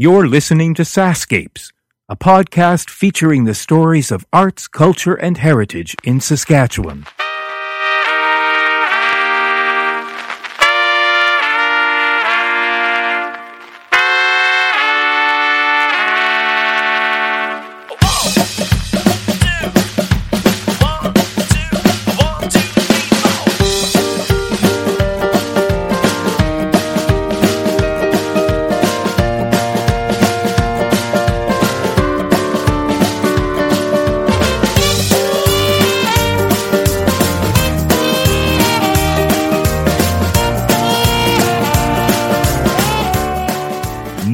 [0.00, 1.72] You're listening to Sascapes,
[2.08, 7.04] a podcast featuring the stories of arts, culture, and heritage in Saskatchewan.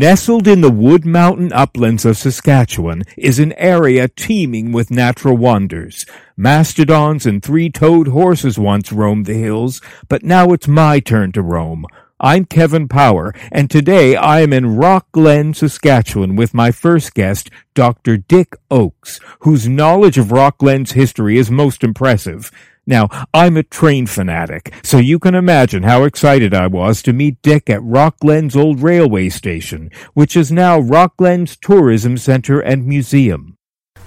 [0.05, 6.05] Nestled in the Wood Mountain uplands of Saskatchewan is an area teeming with natural wonders.
[6.37, 11.87] Mastodons and three-toed horses once roamed the hills, but now it's my turn to roam.
[12.21, 17.49] I'm Kevin Power, and today I am in Rock Glen, Saskatchewan with my first guest,
[17.73, 18.19] Dr.
[18.19, 22.51] Dick Oakes, whose knowledge of Rock Glen's history is most impressive.
[22.87, 27.41] Now, I'm a train fanatic, so you can imagine how excited I was to meet
[27.41, 32.87] Dick at Rock Glen's old railway station, which is now Rock Glen's Tourism Center and
[32.87, 33.57] Museum.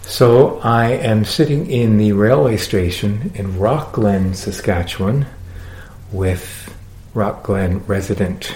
[0.03, 5.25] So, I am sitting in the railway station in Rock Glen, Saskatchewan,
[6.11, 6.73] with
[7.14, 8.55] Rock Glen resident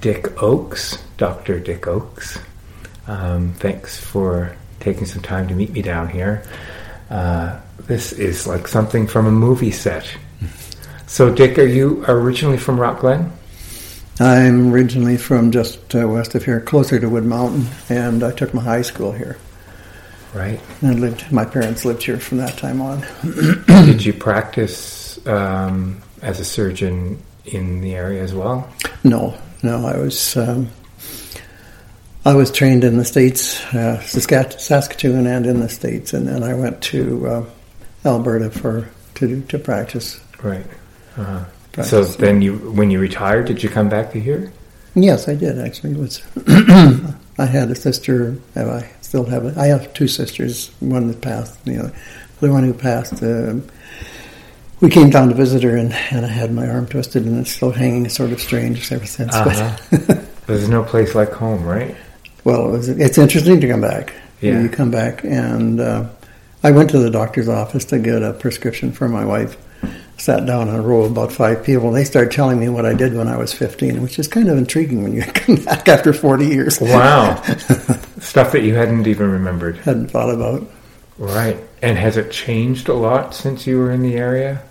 [0.00, 1.60] Dick Oakes, Dr.
[1.60, 2.38] Dick Oakes.
[3.06, 6.42] Um, thanks for taking some time to meet me down here.
[7.10, 10.08] Uh, this is like something from a movie set.
[11.08, 13.32] So, Dick, are you originally from Rock Glen?
[14.20, 18.54] I'm originally from just uh, west of here, closer to Wood Mountain, and I took
[18.54, 19.38] my high school here.
[20.32, 20.60] Right.
[20.82, 21.32] And lived.
[21.32, 23.04] My parents lived here from that time on.
[23.66, 28.72] Did you practice um, as a surgeon in the area as well?
[29.02, 29.84] No, no.
[29.84, 30.70] I was um,
[32.24, 36.54] I was trained in the states, uh, Saskatchewan, and in the states, and then I
[36.54, 37.44] went to uh,
[38.04, 40.20] Alberta for to to practice.
[40.42, 40.66] Right.
[41.16, 41.44] Uh-huh.
[41.72, 41.90] Practice.
[41.90, 44.52] So then, you when you retired, did you come back to here?
[44.94, 45.58] Yes, I did.
[45.58, 46.22] Actually, it was
[47.38, 48.36] I had a sister.
[48.56, 49.44] I still have.
[49.44, 49.56] it?
[49.56, 50.70] I have two sisters.
[50.80, 51.64] One that passed.
[51.64, 51.92] The other,
[52.40, 53.22] the one who passed.
[53.22, 53.56] Uh,
[54.80, 57.52] we came down to visit her, and, and I had my arm twisted, and it's
[57.52, 59.34] still hanging sort of strange ever since.
[59.34, 60.14] Uh-huh.
[60.46, 61.94] There's no place like home, right?
[62.44, 64.14] Well, it was, it's interesting to come back.
[64.40, 64.62] Yeah.
[64.62, 66.08] You come back, and uh,
[66.62, 69.56] I went to the doctor's office to get a prescription for my wife.
[70.18, 72.84] Sat down in a row of about five people, and they started telling me what
[72.84, 75.88] I did when I was 15, which is kind of intriguing when you come back
[75.88, 76.78] after 40 years.
[76.80, 77.42] Wow.
[78.20, 79.78] Stuff that you hadn't even remembered.
[79.78, 80.70] Hadn't thought about.
[81.16, 81.56] Right.
[81.80, 84.62] And has it changed a lot since you were in the area?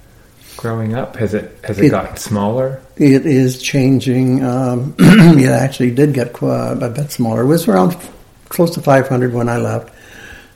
[0.60, 1.16] growing up?
[1.16, 2.82] Has it has it, it gotten smaller?
[2.98, 4.44] It is changing.
[4.44, 7.44] Um, it actually did get quite a bit smaller.
[7.44, 7.96] It was around
[8.50, 9.94] close to 500 when I left,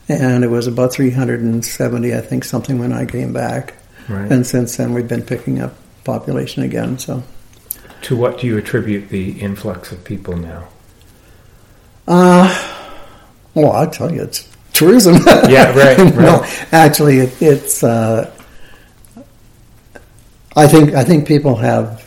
[0.08, 3.74] and it was about 370, I think, something when I came back.
[4.08, 4.30] Right.
[4.30, 6.98] And since then, we've been picking up population again.
[6.98, 7.22] So,
[8.02, 10.68] to what do you attribute the influx of people now?
[12.06, 12.82] Uh,
[13.54, 15.16] well, I'll tell you, it's tourism.
[15.48, 15.96] yeah, right.
[15.98, 16.14] right.
[16.14, 18.30] no, actually, it, it's uh,
[20.56, 22.06] I think I think people have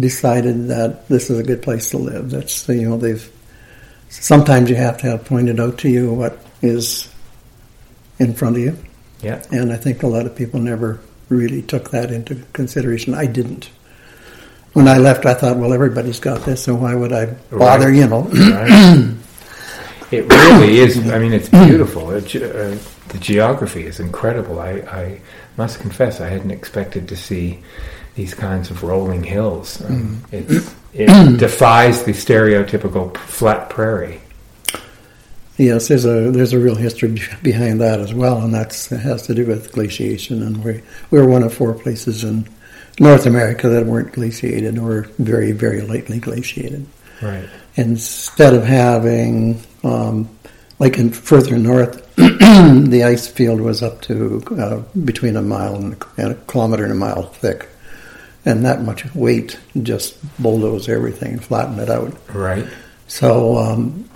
[0.00, 2.30] decided that this is a good place to live.
[2.30, 3.32] That's you know they've
[4.10, 7.08] sometimes you have to have pointed out to you what is
[8.18, 8.78] in front of you.
[9.22, 9.42] Yeah.
[9.50, 13.14] And I think a lot of people never really took that into consideration.
[13.14, 13.70] I didn't.
[14.72, 17.86] When I left, I thought, well, everybody's got this, so why would I bother?
[17.86, 17.96] Right.
[17.96, 18.22] You know.
[18.22, 19.14] Right.
[20.10, 21.10] it really is.
[21.10, 22.10] I mean, it's beautiful.
[22.10, 22.76] It, uh,
[23.08, 24.60] the geography is incredible.
[24.60, 25.20] I, I
[25.56, 27.60] must confess I hadn't expected to see
[28.14, 29.80] these kinds of rolling hills.
[29.84, 30.74] Um, mm.
[30.92, 34.20] it defies the stereotypical flat prairie.
[35.58, 39.34] Yes, there's a there's a real history behind that as well, and that has to
[39.34, 40.42] do with glaciation.
[40.42, 40.80] And we
[41.10, 42.48] we were one of four places in
[43.00, 46.86] North America that weren't glaciated or very very lightly glaciated.
[47.20, 47.48] Right.
[47.74, 50.28] Instead of having um,
[50.78, 56.00] like in further north, the ice field was up to uh, between a mile and
[56.18, 57.68] a kilometer and a mile thick,
[58.44, 62.16] and that much weight just bulldozed everything and flattened it out.
[62.32, 62.64] Right.
[63.08, 64.08] So um,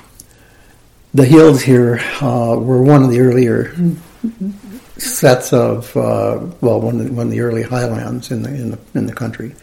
[1.15, 3.75] the hills here uh, were one of the earlier
[4.99, 8.71] sets of uh, well, one of, the, one of the early highlands in the in
[8.73, 9.55] the in the country,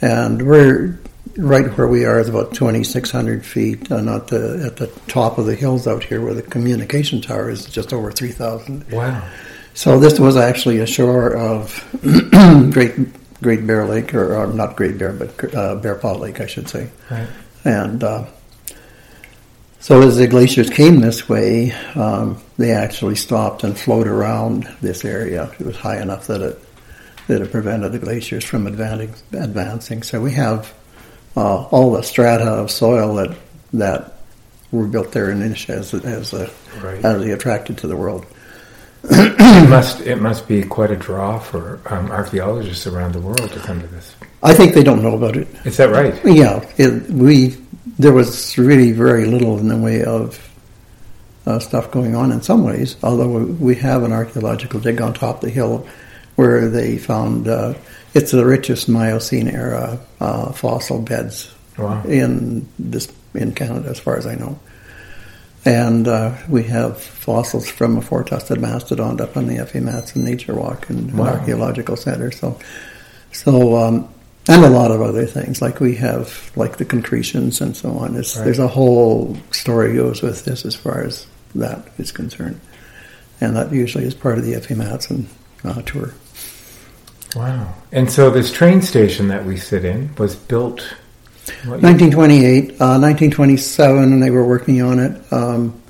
[0.00, 0.98] and we're
[1.36, 5.46] right where we are is about 2,600 feet, uh, not the, at the top of
[5.46, 8.90] the hills out here where the communication tower is just over 3,000.
[8.90, 9.28] Wow.
[9.74, 11.86] So this was actually a shore of
[12.72, 12.96] Great
[13.40, 16.68] Great Bear Lake, or, or not Great Bear, but uh, Bear Paw Lake, I should
[16.68, 16.90] say.
[17.08, 17.28] Right.
[17.64, 18.26] And uh,
[19.80, 25.04] So as the glaciers came this way, um, they actually stopped and flowed around this
[25.04, 25.50] area.
[25.58, 26.58] It was high enough that it
[27.28, 29.14] that it prevented the glaciers from advancing.
[29.34, 30.02] advancing.
[30.02, 30.72] So we have
[31.36, 33.36] uh, all the strata of soil that
[33.74, 34.14] that
[34.72, 36.50] were built there in Inisha as as, a,
[36.82, 37.04] Right.
[37.04, 38.26] as they attracted to the world.
[39.04, 43.60] it must it must be quite a draw for um, archaeologists around the world to
[43.60, 44.16] come to this.
[44.42, 45.46] I think they don't know about it.
[45.64, 46.14] Is that right?
[46.24, 47.56] Yeah, it, we
[47.98, 50.44] there was really very little in the way of
[51.46, 52.96] uh, stuff going on in some ways.
[53.02, 55.86] Although we have an archaeological dig on top of the hill
[56.36, 57.74] where they found uh,
[58.14, 62.02] it's the richest Miocene era uh, fossil beds Wow.
[62.04, 64.58] in this in Canada, as far as I know.
[65.64, 69.80] And uh, we have fossils from a four-tusked mastodon up on the F.A.
[69.80, 71.26] Matson Nature Walk and Wow.
[71.34, 72.32] Archaeological Center.
[72.32, 72.58] So,
[73.32, 74.08] so um,
[74.48, 78.16] and a lot of other things like we have like the concretions and so on.
[78.16, 78.44] It's, Right.
[78.44, 82.60] There's a whole story goes with this as far as that is concerned,
[83.40, 84.74] and that usually is part of the F.A.
[84.74, 85.28] Matson
[85.64, 86.14] uh, tour.
[87.36, 87.74] Wow.
[87.92, 90.80] And so this train station that we sit in was built.
[91.64, 95.32] 1928, uh, 1927, they were working on it.
[95.32, 95.80] Um,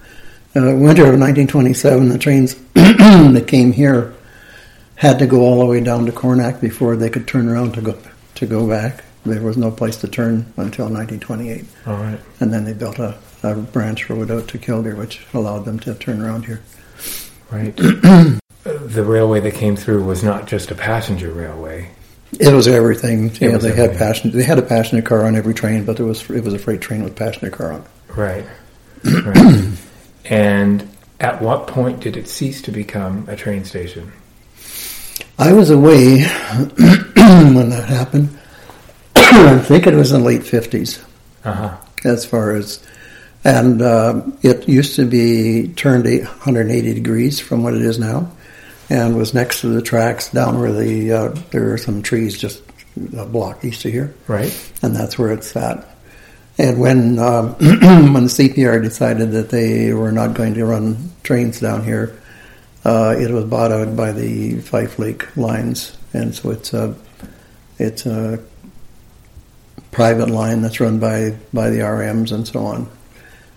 [0.57, 4.15] uh, winter of 1927, the trains that came here
[4.95, 7.83] had to go all the way down to Coronach before they could turn around to
[7.83, 7.93] go
[8.39, 9.05] to go back.
[9.25, 12.19] There was no place to turn until 1928, All right.
[12.41, 15.95] and then they built a, a branch road out to Kilgore, which allowed them to
[15.95, 16.61] turn around here.
[17.51, 17.77] Right.
[17.77, 21.91] the railway that came through was not just a passenger railway.
[22.39, 23.31] It was everything.
[23.41, 23.77] yeah, was they everything.
[23.77, 24.37] had passenger.
[24.37, 26.81] They had a passenger car on every train, but there was it was a freight
[26.83, 27.85] train with passenger car on.
[28.15, 28.45] Right.
[29.05, 29.73] right.
[30.27, 30.89] and
[31.21, 34.13] at what point did it cease to become a train station?
[35.39, 36.23] I was away
[36.75, 38.37] when that happened.
[39.17, 40.99] I think it was in the late fifties,
[41.45, 41.77] Uh huh.
[42.05, 42.85] as far as,
[43.45, 48.31] and uh, it used to be turned 180 degrees from what it is now,
[48.91, 52.63] and was next to the tracks down where the uh, there are some trees just
[53.17, 54.53] a block east of here, Right.
[54.83, 55.87] and that's where it's at.
[56.59, 61.61] And when um, when the CPR decided that they were not going to run trains
[61.61, 62.19] down here,
[62.89, 66.95] uh, it was bought out by the Fife Lake Lines, and so it's a
[67.79, 68.43] it's a
[69.91, 72.89] private line that's run by by the RMs and so on,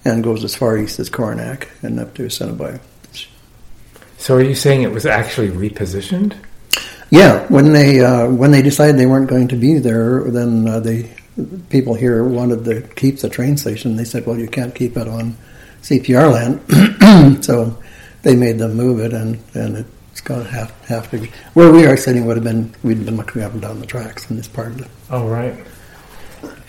[0.04, 2.82] and goes as far east as Coronach and up to Assiniboia.
[4.18, 6.36] So are you saying it was actually repositioned?
[7.10, 10.82] Yeah, when they uh, when they decided they weren't going to be there, then uh,
[10.82, 11.10] they
[11.70, 13.96] people here wanted to keep the train station.
[13.96, 15.38] They said, "Well, you can't keep it on
[15.84, 17.78] CPR land," so
[18.24, 21.86] they made them move it, and and it's got half half to be where we
[21.86, 24.48] are sitting would have been we'd been looking up and down the tracks in this
[24.48, 24.88] part of it.
[25.10, 25.56] Oh, right.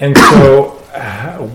[0.01, 1.51] And so how,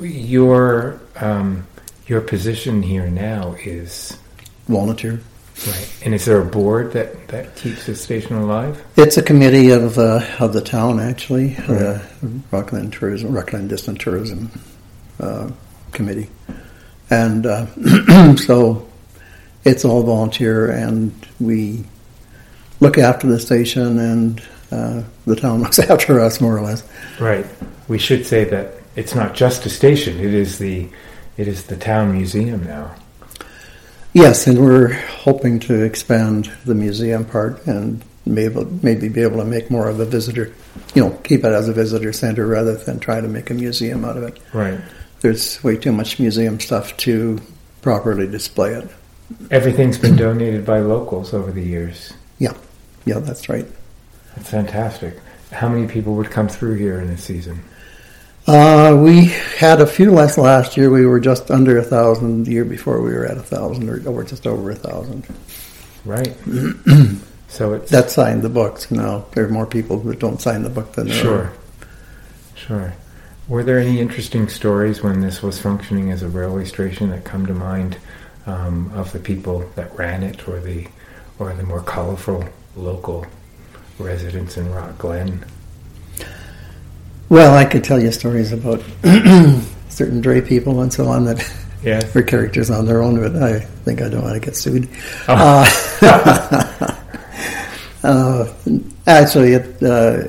[0.00, 1.66] your um,
[2.06, 4.16] your position here now is
[4.68, 5.20] volunteer.
[5.66, 5.96] right.
[6.04, 8.82] And is there a board that, that keeps the station alive?
[8.96, 11.68] It's a committee of uh, of the town actually, Right.
[11.68, 12.02] the
[12.50, 14.50] Rock Glen Tourism, Rock Glen Distant Tourism
[15.20, 15.50] uh,
[15.92, 16.28] Committee,
[17.10, 18.86] and uh, so
[19.64, 21.84] it's all volunteer, and we
[22.80, 26.82] look after the station, and uh, the town looks after us more or less.
[27.20, 27.46] Right.
[27.88, 30.18] We should say that it's not just a station.
[30.18, 30.88] It is the
[31.36, 32.94] it is the town museum now.
[34.12, 39.44] Yes, and we're hoping to expand the museum part and maybe maybe be able to
[39.44, 40.52] make more of a visitor,
[40.94, 44.04] you know, keep it as a visitor center rather than try to make a museum
[44.04, 44.38] out of it.
[44.52, 44.80] Right.
[45.20, 47.40] there's way too much museum stuff to
[47.82, 48.88] properly display it.
[49.50, 52.12] Everything's been donated by locals over the years.
[52.38, 52.54] Yeah,
[53.04, 53.66] yeah, that's right.
[54.36, 55.18] That's fantastic.
[55.50, 57.62] How many people would come through here in a season?
[58.46, 59.26] Uh, we
[59.58, 60.90] had a few less last year.
[60.90, 62.44] We were just under a thousand.
[62.44, 65.26] The year before, we were at a thousand, or, or just over a thousand.
[66.04, 66.36] Right.
[67.48, 68.90] so it's That signed the books.
[68.90, 71.38] Now there are more people who don't sign the book than there Sure.
[71.38, 71.52] are.
[72.54, 72.94] Sure.
[73.48, 77.46] Were there any interesting stories when this was functioning as a railway station that come
[77.46, 77.96] to mind
[78.46, 80.86] um, of the people that ran it, or the
[81.38, 82.44] or the more colorful
[82.76, 83.26] local
[83.98, 85.44] residents in Rock Glen?
[87.28, 88.82] Well, I could tell you stories about
[89.88, 91.38] certain Dre people and so on that
[91.84, 92.14] Yes.
[92.14, 94.88] were characters on their own, but I think I don't want to get sued.
[95.28, 95.64] Oh.
[96.02, 96.96] Uh,
[98.02, 98.52] uh,
[99.06, 100.22] actually, it, uh,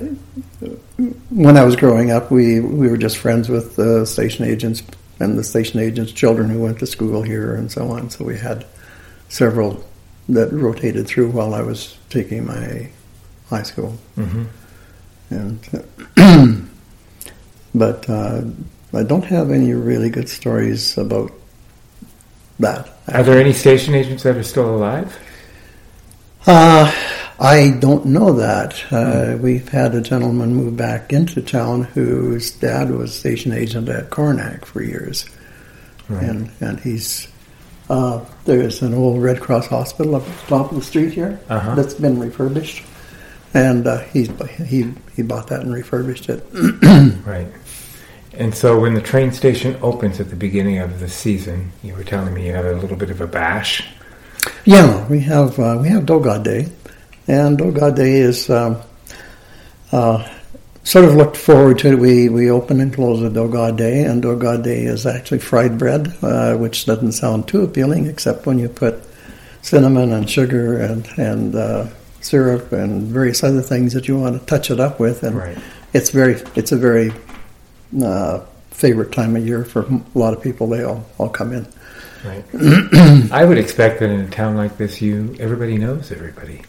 [1.30, 4.84] when I was growing up, we, we were just friends with the station agents
[5.20, 8.10] and the station agents' children who went to school here and so on.
[8.10, 8.66] So we had
[9.30, 9.84] several
[10.30, 12.90] that rotated through while I was taking my
[13.50, 13.92] high school.
[14.16, 14.44] hmm
[15.30, 15.60] And
[16.18, 16.56] uh,
[17.76, 18.42] but uh,
[18.94, 21.32] I don't have any really good stories about
[22.60, 22.90] that.
[23.08, 25.18] Are there any station agents that are still alive?
[26.48, 26.92] Uh,
[27.40, 28.82] I don't know that.
[28.92, 34.10] Uh, we've had a gentleman move back into town whose dad was station agent at
[34.10, 35.26] Coronach for years,
[36.08, 36.24] Right.
[36.24, 37.28] and and he's
[37.90, 41.40] uh, there's an old Red Cross hospital up at the top of the street here
[41.50, 41.76] Uh-huh.
[41.76, 42.84] that's been refurbished,
[43.54, 44.30] and uh, he's
[44.68, 46.46] he he bought that and refurbished it.
[47.26, 47.48] Right.
[48.38, 52.04] And so when the train station opens at the beginning of the season, you were
[52.04, 53.88] telling me you had a little bit of a bash.
[54.66, 56.68] Yeah, we have uh, we have Doughgod Day,
[57.28, 58.78] and Doughgod Day is um,
[59.92, 60.28] uh,
[60.84, 61.90] sort of looked forward to.
[61.94, 62.00] it.
[62.00, 66.14] We we open and close a Doughgod Day, and Doughgod Day is actually fried bread,
[66.22, 68.96] uh, which doesn't sound too appealing, except when you put
[69.62, 71.88] cinnamon and sugar and and uh,
[72.22, 75.58] syrup and various other things that you want to touch it up with, and Right.
[75.94, 77.12] it's very it's a very
[78.04, 78.40] uh,
[78.72, 80.68] favorite time of year for a lot of people.
[80.68, 81.68] They all all come in.
[82.26, 82.44] Right.
[83.32, 86.62] I would expect that in a town like this, you everybody knows everybody.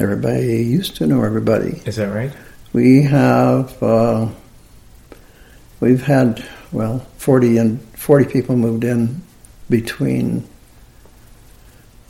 [0.00, 1.82] Everybody used to know everybody.
[1.86, 2.32] Is that right?
[2.72, 4.28] We have uh,
[5.80, 9.22] we've had well forty and forty people moved in
[9.70, 10.48] between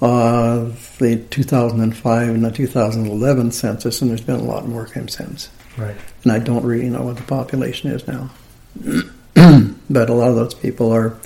[0.01, 5.49] uh, the 2005 and the 2011 census, and there's been a lot more came since.
[5.79, 5.97] Right.
[6.25, 8.31] And I don't really know what the population is now,
[9.35, 11.17] but a lot of those people are.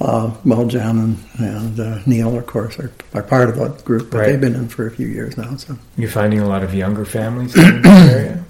[0.00, 4.10] Uh, well, Jan and, and uh, Neil, of course, are, are part of that group,
[4.10, 4.26] but Right.
[4.32, 5.54] they've been in for a few years now.
[5.56, 8.44] So, You're finding a lot of younger families in the area.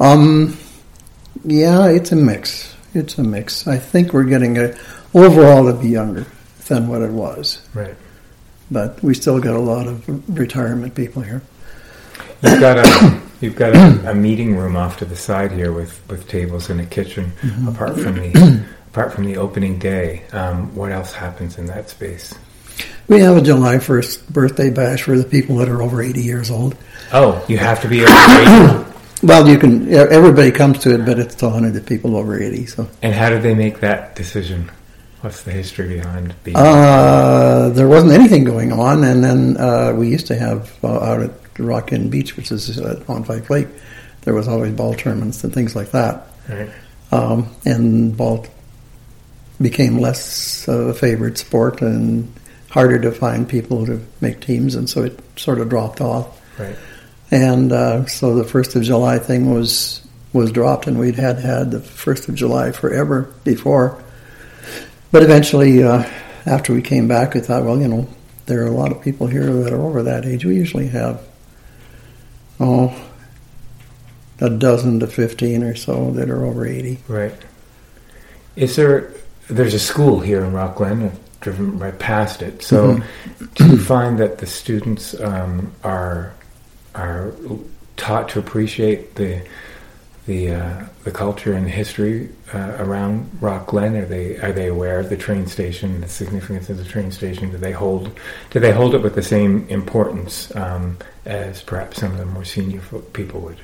[0.00, 0.56] Um,
[1.44, 2.74] yeah, it's a mix.
[2.94, 3.66] It's a mix.
[3.68, 4.76] I think we're getting a
[5.14, 6.26] overall to be younger
[6.66, 7.94] than what it was, Right.
[8.70, 10.04] but we still got a lot of
[10.36, 11.42] retirement people here.
[12.42, 16.00] You've got a you've got a, a meeting room off to the side here with,
[16.08, 17.32] with tables and a kitchen.
[17.68, 22.34] Apart from the apart from the opening day, um, what else happens in that space?
[23.08, 26.50] We have a July first birthday bash for the people that are over eighty years
[26.50, 26.76] old.
[27.12, 28.92] Oh, you have to be over 80.
[29.24, 29.92] Well, you can.
[29.94, 32.66] Everybody comes to it, but it's to honor the people over eighty.
[32.66, 34.68] So And how did they make that decision?
[35.20, 36.56] What's the history behind being?
[36.56, 41.22] uh, there wasn't anything going on, and then uh, we used to have uh, out
[41.22, 43.68] at Rockin Beach, which is uh, on Fife Lake.
[44.22, 46.26] There was always ball tournaments and things like that.
[46.48, 46.70] right.
[47.12, 48.44] um, and ball
[49.62, 52.32] became less of a favorite sport and
[52.68, 56.40] harder to find people to make teams, and so it sort of dropped off.
[56.58, 56.76] Right.
[57.30, 61.70] And uh, so the first of July thing was was dropped, and we'd had had
[61.70, 64.02] the first of July forever before.
[65.10, 66.04] But eventually, uh,
[66.46, 68.08] after we came back, we thought, well, you know,
[68.46, 70.44] there are a lot of people here that are over that age.
[70.44, 71.22] We usually have,
[72.58, 72.94] oh,
[74.40, 76.98] a dozen to fifteen or so that are over eighty.
[77.06, 77.34] Right.
[78.56, 79.12] Is there?
[79.52, 81.02] There's a school here in Rock Glen.
[81.02, 82.62] I've driven right past it.
[82.62, 83.02] So,
[83.54, 86.32] do you find that the students um, are
[86.94, 87.32] are
[87.96, 89.42] taught to appreciate the
[90.26, 93.94] the uh, the culture and the history uh, around Rock Glen?
[93.96, 97.50] Are they are they aware of the train station, the significance of the train station?
[97.50, 98.10] Do they hold
[98.50, 102.44] do they hold it with the same importance um, as perhaps some of the more
[102.44, 102.80] senior
[103.12, 103.58] people would?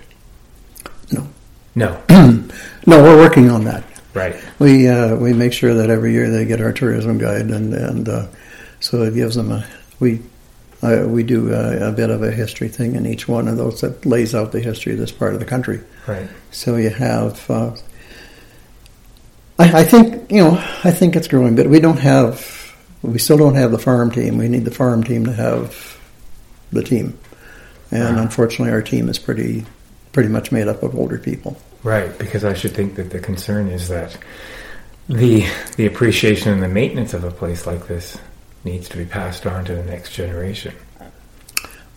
[1.13, 1.29] No.
[1.75, 2.03] No.
[2.87, 3.85] No, we're working on that.
[4.19, 4.37] Right.
[4.59, 8.09] We uh, we make sure that every year they get our tourism guide, and and
[8.09, 8.27] uh,
[8.81, 9.67] so it gives them a
[10.01, 10.21] we
[10.83, 13.81] uh, we do a, a bit of a history thing in each one of those
[13.81, 15.81] that lays out the history of this part of the country.
[16.07, 16.29] Right.
[16.51, 17.51] So you have.
[17.51, 17.75] Uh,
[19.59, 20.53] I, I think you know.
[20.85, 22.57] I think it's growing, but we don't have.
[23.03, 24.39] We still don't have the farm team.
[24.39, 25.99] We need the farm team to have
[26.73, 27.19] the team,
[27.91, 28.23] and Ah.
[28.23, 29.65] unfortunately, our team is pretty
[30.13, 31.57] pretty much made up of older people.
[31.83, 34.17] Right, because I should think that the concern is that
[35.09, 38.19] the the appreciation and the maintenance of a place like this
[38.65, 40.75] needs to be passed on to the next generation.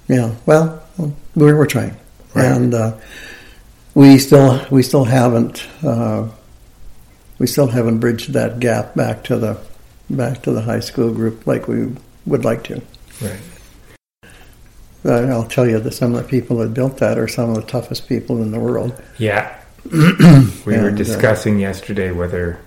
[0.08, 0.84] Yeah, well,
[1.36, 1.98] we're we're trying,
[2.34, 2.46] Right.
[2.46, 2.98] and uh,
[3.96, 6.28] we still we still haven't uh,
[7.40, 9.58] we still haven't bridged that gap back to the
[10.10, 11.88] back to the high school group like we
[12.26, 12.82] would like to.
[13.22, 13.40] Right.
[15.04, 17.56] Uh, I'll tell you that some of the people that built that are some of
[17.56, 18.94] the toughest people in the world.
[19.18, 19.58] Yeah.
[19.92, 22.60] we were And, uh, discussing yesterday whether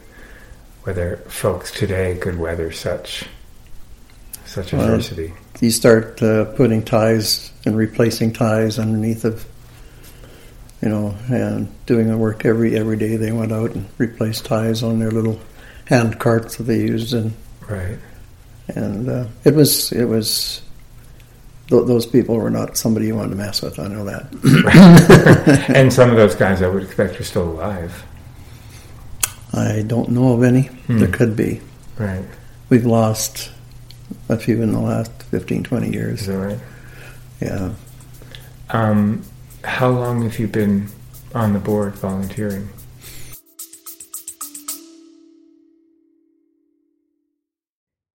[0.82, 3.26] whether folks today could weather such
[4.44, 5.32] such Well, adversity.
[5.60, 9.46] You start uh, putting ties and replacing ties underneath of,
[10.82, 13.16] you know, and doing the work every every day.
[13.16, 15.38] They went out and replaced ties on their little
[15.86, 17.32] hand carts that they used and.
[17.68, 17.98] Right.
[18.68, 20.60] and uh, it was it was
[21.68, 23.78] th- those people were not somebody you wanted to mess with.
[23.78, 25.70] I know that.
[25.74, 28.04] and some of those guys I would expect are still alive.
[29.52, 30.62] I don't know of any.
[30.62, 30.98] Hmm.
[30.98, 31.60] There could be.
[31.98, 32.24] Right.
[32.68, 33.50] We've lost
[34.28, 36.26] a few in the last 15, 20 Is years.
[36.26, 36.58] that right?
[37.40, 37.74] Yeah.
[38.70, 39.22] Um,
[39.62, 40.88] how long have you been
[41.34, 42.68] on the board volunteering?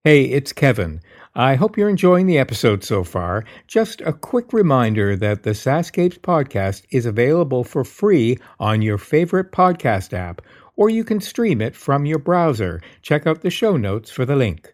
[0.10, 1.02] Hey, it's Kevin.
[1.36, 3.46] I hope you're enjoying the episode so far.
[3.68, 9.52] Just a quick reminder that the Sascapes podcast is available for free on your favorite
[9.52, 10.42] podcast app,
[10.76, 12.82] or you can stream it from your browser.
[13.04, 14.74] Check out the show notes for the link.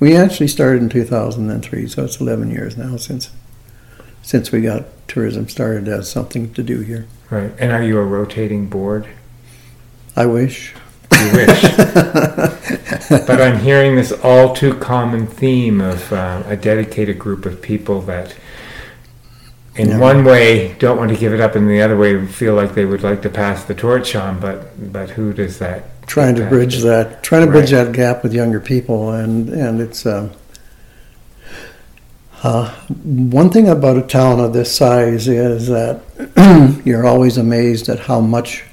[0.00, 3.30] we actually started in 2003, so it's 11 years now since
[4.22, 7.06] since we got tourism started as something to do here.
[7.30, 7.52] Right.
[7.58, 9.08] And are you a rotating board?
[10.14, 10.74] I wish.
[11.12, 11.62] You wish.
[13.10, 18.00] but I'm hearing this all too common theme of uh, a dedicated group of people
[18.02, 18.36] that,
[19.76, 22.74] in one way, don't want to give it up, and the other way, feel like
[22.74, 24.40] they would like to pass the torch on.
[24.40, 26.06] But but who does that?
[26.06, 27.84] Trying to bridge that, trying to bridge Right.
[27.84, 30.32] that gap with younger people, and and it's um,
[32.42, 32.70] uh,
[33.04, 36.02] one thing about a town of this size is that
[36.84, 38.64] you're always amazed at how much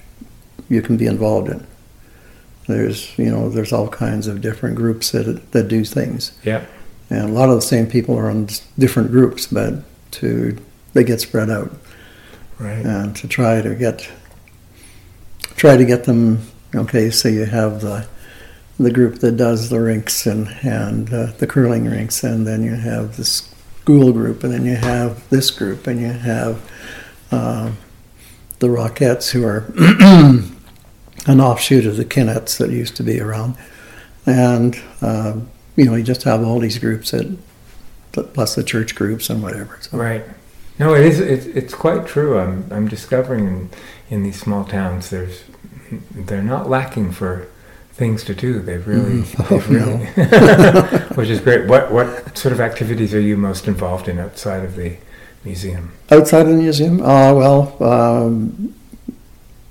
[0.70, 1.66] you can be involved in.
[2.68, 6.32] There's you know there's all kinds of different groups that that do things.
[6.44, 6.66] Yeah.
[7.10, 9.76] And a lot of the same people are on different groups, but
[10.12, 10.58] to
[10.98, 11.72] they get spread out
[12.58, 12.84] Right.
[12.84, 14.10] and to try to get
[15.56, 16.42] try to get them.
[16.74, 18.08] Okay, so you have the
[18.80, 22.74] the group that does the rinks and and uh, the curling rinks, and then you
[22.74, 26.68] have the school group, and then you have this group, and you have
[27.32, 27.72] uh,
[28.58, 29.72] the Rockettes, who are
[31.28, 33.56] an offshoot of the Kinettes that used to be around,
[34.26, 37.38] and um, you know you just have all these groups that
[38.34, 39.78] plus the church groups and whatever.
[39.80, 39.96] So.
[39.96, 40.24] Right.
[40.80, 41.20] No, it is.
[41.20, 42.38] It's, it's quite true.
[42.40, 43.70] I'm I'm discovering in,
[44.10, 45.44] in these small towns, there's
[46.12, 47.48] they're not lacking for
[47.94, 48.60] things to do.
[48.60, 49.50] They've really, Mhm.
[49.50, 51.68] they've Oh, really which is great.
[51.68, 54.98] What what sort of activities are you most involved in outside of the
[55.44, 55.94] museum?
[56.12, 58.74] Outside of the museum, uh, well, um,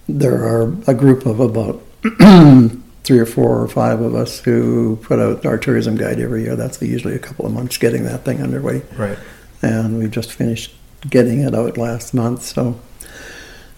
[0.09, 1.83] there are a group of about
[3.05, 6.57] three or four or five of us who put out our tourism guide every year.
[6.57, 9.19] That's usually a couple of months getting that thing underway, Right.
[9.63, 10.75] and we just finished
[11.09, 12.43] getting it out last month.
[12.43, 12.81] So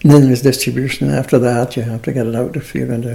[0.03, 1.75] and then there's distribution after that.
[1.75, 3.13] You have to get it out if you're going to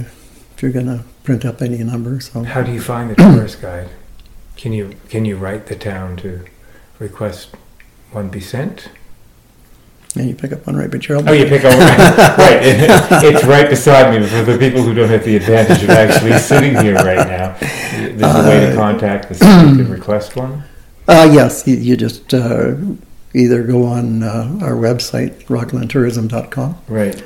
[0.55, 2.31] if you're going to print up any numbers.
[2.31, 3.89] So How do you find the tourist guide?
[4.55, 6.45] Can you can you write the town to
[6.99, 7.55] request
[8.11, 8.89] one be sent?
[10.17, 11.27] and you pick up one right by Gerald.
[11.27, 11.77] Oh, you pick up
[12.37, 12.59] right.
[12.63, 16.73] It's right beside me for the people who don't have the advantage of actually sitting
[16.77, 17.57] here right now.
[17.59, 20.63] There's a way to Uh, contact the city to request one.
[21.05, 22.75] Uh, yes, you, you just uh,
[23.35, 27.23] either go on uh, our website, rocklandtourism.com, Right.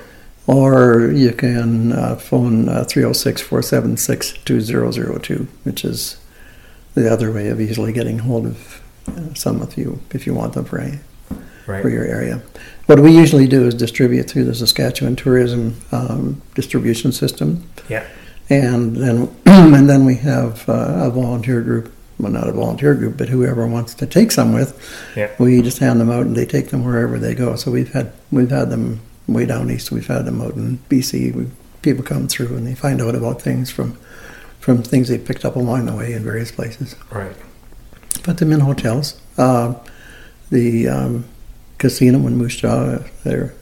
[0.47, 6.17] or you can uh, phone uh, 306 476 2002, which is
[6.95, 10.53] the other way of easily getting hold of uh, some of you if you want
[10.53, 10.79] them for,
[11.67, 11.81] Right.
[11.81, 12.41] for your area.
[12.87, 17.69] What we usually do is distribute through the Saskatchewan Tourism um, Distribution System.
[17.87, 18.03] Yeah.
[18.49, 21.93] And then, and then we have uh, a volunteer group.
[22.19, 24.77] Well, not a volunteer group, but whoever wants to take some with,
[25.15, 25.29] Yeah.
[25.39, 27.55] we just hand them out and they take them wherever they go.
[27.55, 29.91] So we've had we've had them way down east.
[29.91, 31.33] We've had them out in BC.
[31.33, 31.47] We,
[31.81, 33.97] people come through and they find out about things from
[34.59, 36.95] from things they picked up along the way in various places.
[37.09, 37.35] Right.
[38.23, 39.19] Put them in hotels.
[39.37, 39.75] Uh,
[40.51, 41.25] the um,
[41.77, 43.53] casino in Moose Jaw, there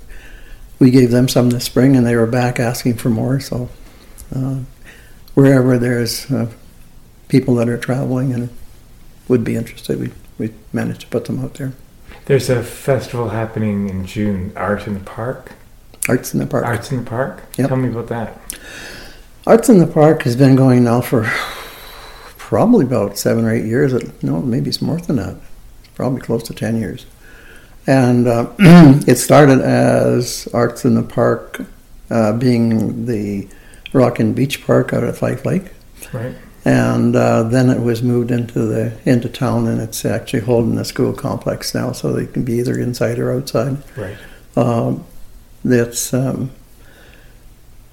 [0.80, 3.40] we gave them some this spring, and they were back asking for more.
[3.40, 3.70] So
[4.36, 4.60] uh,
[5.36, 6.50] wherever there's uh,
[7.28, 8.50] people that are traveling and
[9.28, 11.74] would be interested, we we managed to put them out there.
[12.26, 15.54] There's a festival happening in June, Art in the Park.
[16.08, 16.66] Arts in the Park.
[16.66, 17.44] Arts in the Park?
[17.58, 17.68] Yep.
[17.70, 18.40] Tell me about that.
[19.46, 21.24] Arts in the Park has been going now for
[22.38, 23.94] probably about seven or eight years.
[24.22, 25.38] No, maybe it's more than that.
[25.96, 27.06] Probably close to ten years.
[27.88, 31.62] And uh, it started as Arts in the Park,
[32.10, 33.48] uh, being the
[33.94, 35.72] Rockin Beach Park out at Fife Lake.
[36.14, 36.36] Right.
[36.68, 40.84] And uh, then it was moved into the into town, and it's actually holding the
[40.84, 43.78] school complex now, so they can be either inside or outside.
[43.96, 44.18] Right.
[44.58, 45.06] Um,
[45.64, 46.52] that's um,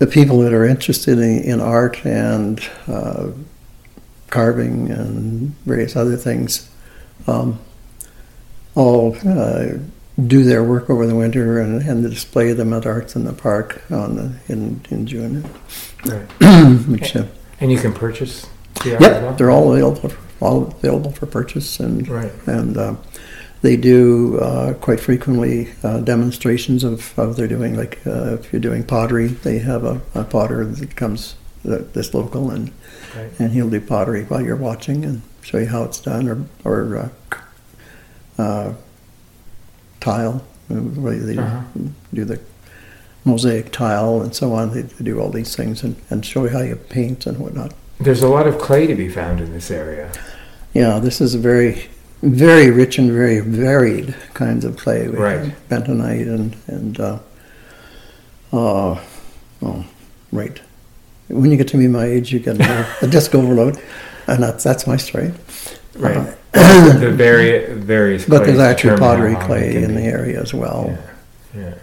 [0.01, 3.29] the people that are interested in, in art and uh,
[4.31, 6.69] carving and various other things
[7.29, 7.61] um,
[8.75, 9.67] all uh,
[10.27, 13.85] do their work over the winter and, and display them at Arts in the Park
[13.93, 15.49] on the, in, in June.
[16.05, 16.27] Right.
[16.89, 17.27] Which, uh,
[17.61, 18.49] And you can purchase
[18.83, 19.23] the art as well?
[19.31, 22.33] Yep, they're all available, all available for purchase, and Right.
[22.47, 22.95] and uh,
[23.63, 28.61] they do uh, quite frequently uh, demonstrations of, of they're doing like uh, if you're
[28.61, 32.71] doing pottery, they have a, a potter that comes that, that's local, and
[33.17, 33.31] Right.
[33.39, 37.11] and he'll do pottery while you're watching and show you how it's done, or or
[38.39, 38.73] uh, uh,
[40.01, 41.63] tile, uh, where they Uh-huh.
[42.13, 42.41] do the
[43.25, 44.75] mosaic tile and so on.
[44.75, 47.73] They, they do all these things and, and show you how you paint and whatnot.
[48.01, 50.11] There's a lot of clay to be found in this area.
[50.73, 51.89] Yeah, this is a very,
[52.23, 55.09] very rich and very varied kinds of clay.
[55.09, 55.53] We Right.
[55.69, 57.19] bentonite and and uh,
[58.53, 59.01] uh,
[59.63, 59.85] oh,
[60.33, 60.61] right.
[61.29, 63.81] When you get to be my age, you get a, a disc overload,
[64.27, 65.33] and that's that's my story.
[65.97, 66.37] Right.
[66.53, 69.95] Uh, the vari- various but there's actually pottery clay in be.
[69.95, 70.97] the area as well.
[71.55, 71.61] Yeah.
[71.61, 71.75] yeah.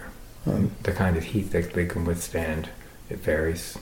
[0.54, 2.68] And the kind of heat that they can withstand,
[3.10, 3.78] it varies.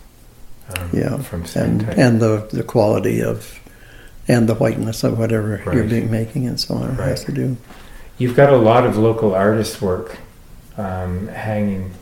[0.78, 1.98] Um, Yeah, From and type.
[1.98, 3.58] and the the quality of
[4.28, 7.26] and the whiteness of whatever you're being making and so on it has Right.
[7.26, 7.56] to do.
[8.18, 10.18] You've got a lot of local artist work
[10.78, 11.92] um, hanging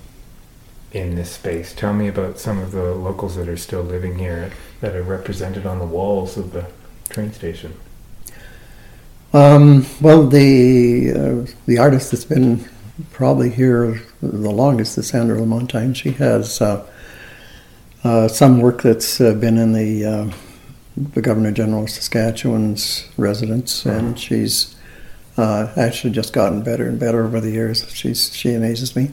[0.92, 1.72] in this space.
[1.72, 4.50] Tell me about some of the locals that are still living here
[4.81, 6.66] that are represented on the walls of the
[7.09, 7.74] train station.
[9.33, 12.64] Um, well, the uh, the artist that's been
[13.12, 15.94] probably here the longest is Sandra Lamontagne.
[15.94, 16.85] She has uh,
[18.04, 20.30] uh, some work that's uh, been in the uh,
[20.96, 24.74] the Governor General of Saskatchewan's residence, and she's
[25.37, 27.88] uh, actually just gotten better and better over the years.
[27.92, 29.11] She's she amazes me.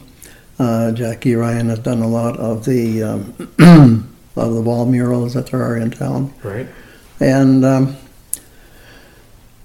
[0.57, 3.33] Uh, Jackie Ryan has done a lot of the um,
[4.35, 6.33] of the wall murals that there are in town.
[6.43, 6.67] Right?
[7.19, 7.97] And um,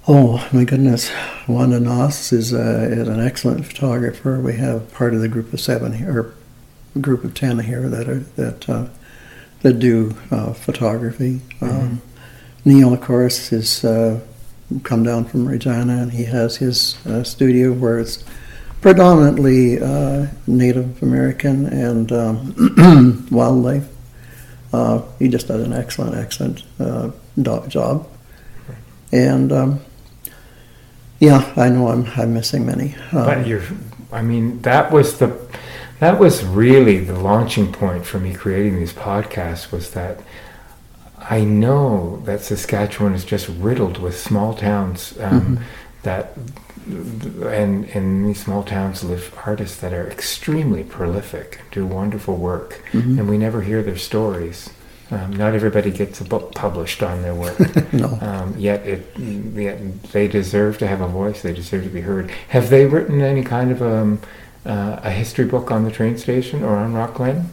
[0.09, 1.11] oh my goodness,
[1.47, 4.41] Wanda Noss is, is an excellent photographer.
[4.41, 6.35] We have part of the group of seven here,
[6.97, 8.89] or group of ten here that are that uh,
[9.61, 11.41] that do uh, photography.
[11.61, 12.01] Um,
[12.65, 14.21] Neil, of course, has uh,
[14.83, 18.25] come down from Regina, and he has his uh, studio where it's
[18.81, 23.89] predominantly uh, Native American and um, wildlife.
[24.73, 27.11] Uh, he just does an excellent, excellent uh,
[27.69, 28.07] job.
[29.13, 29.81] And um,
[31.19, 32.95] yeah, I know I'm I'm missing many.
[33.13, 33.63] Um, But you're,
[34.13, 35.37] I mean, that was the,
[36.01, 40.21] that was really the launching point for me creating these podcasts was that
[41.19, 45.61] I know that Saskatchewan is just riddled with small towns um,
[46.03, 46.37] that,
[46.87, 52.83] and in these small towns live artists that are extremely prolific, do wonderful work,
[53.19, 54.71] and we never hear their stories.
[55.13, 57.59] Um, not everybody gets a book published on their work.
[57.93, 61.43] no, Um, yet, it, yet they deserve to have a voice.
[61.43, 62.31] They deserve to be heard.
[62.49, 64.21] Have they written any kind of um,
[64.65, 67.53] uh, a history book on the train station or on Rock Glen?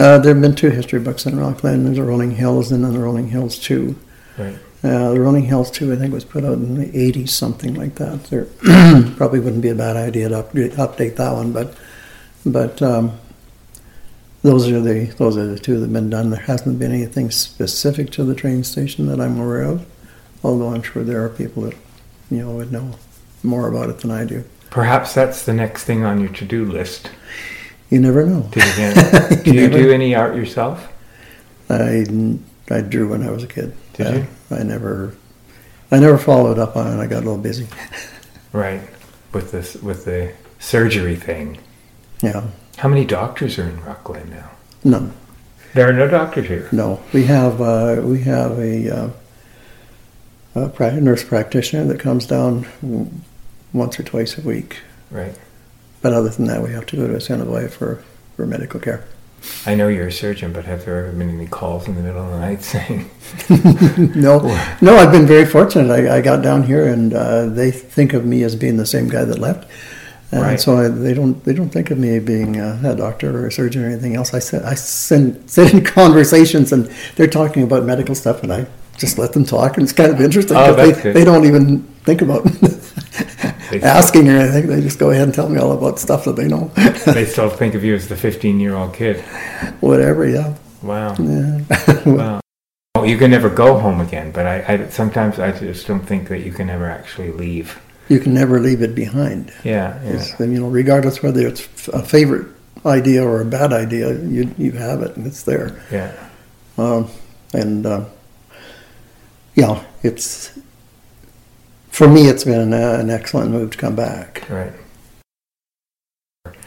[0.00, 1.84] uh, there have been two history books in Rock Glen.
[1.84, 3.96] There's a Rolling Hills and then the Rolling Hills Two.
[4.36, 4.54] Right.
[4.84, 7.96] Uh, the Rolling Hills Two, I think, was put out in the '80s, something like
[7.96, 8.24] that.
[8.24, 8.44] There
[9.16, 11.76] probably wouldn't be a bad idea to update, update that one, but
[12.46, 13.18] but um,
[14.42, 16.30] those are the those are the two that have been done.
[16.30, 19.84] There hasn't been anything specific to the train station that I'm aware of,
[20.44, 21.74] although I'm sure there are people that
[22.30, 22.92] you know would know
[23.42, 24.44] more about it than I do.
[24.70, 27.10] Perhaps that's the next thing on your to-do list.
[27.90, 28.42] You never know.
[28.42, 29.42] To begin.
[29.44, 30.92] do you do any art yourself?
[31.70, 32.04] I,
[32.70, 33.74] I drew when I was a kid.
[33.94, 34.56] Did you?
[34.56, 35.14] I never
[35.90, 37.02] I never followed up on it.
[37.02, 37.66] I got a little busy.
[38.50, 38.80] Right.
[39.34, 41.58] With this, with the surgery thing.
[42.22, 42.44] Yeah,
[42.78, 44.50] How many doctors are in Rock Glen now?
[44.84, 45.12] none.
[45.74, 46.66] There are no doctors here.
[46.72, 49.10] No, we have uh, we have a,
[50.54, 52.66] uh, a nurse practitioner that comes down
[53.72, 54.78] once or twice a week.
[55.10, 55.34] Right.
[56.02, 58.02] But other than that, we have to go to Assiniboia for
[58.36, 59.04] for medical care.
[59.66, 62.24] I know you're a surgeon, but have there ever been any calls in the middle
[62.24, 63.08] of the night saying,
[64.20, 64.38] no,
[64.80, 65.90] no, I've been very fortunate.
[65.92, 69.08] I, I got down here, and uh, they think of me as being the same
[69.08, 69.70] guy that left,
[70.32, 70.60] and Right.
[70.60, 73.52] so I, they don't they don't think of me being uh, a doctor or a
[73.52, 74.34] surgeon or anything else.
[74.34, 78.66] I said I send sit in conversations, and they're talking about medical stuff, and I
[78.98, 80.56] just let them talk, and it's kind of interesting.
[80.56, 81.14] Oh, they, good.
[81.14, 82.44] they don't even think about
[83.70, 84.66] They- asking or anything.
[84.68, 86.68] They just go ahead and tell me all about stuff that they know.
[87.06, 89.20] they still think of you as the 15 year old kid?
[89.80, 91.14] Whatever, yeah, Wow.
[91.18, 91.60] Yeah.
[92.06, 92.40] Wow.
[92.94, 96.28] Well, you can never go home again, but I, I sometimes I just don't think
[96.28, 97.78] that you can ever actually leave.
[98.08, 99.52] you can never leave it behind.
[99.62, 100.10] Yeah, yeah.
[100.14, 102.46] It's, you know, regardless whether it's a favorite
[102.84, 105.80] idea or a bad idea, you you have it and it's there.
[105.92, 106.10] Yeah.
[106.76, 107.08] Um,
[107.52, 108.04] and uh,
[109.54, 110.58] yeah, it's
[111.98, 112.28] for me.
[112.28, 114.48] It's been uh, an excellent move to come back.
[114.48, 114.72] Right.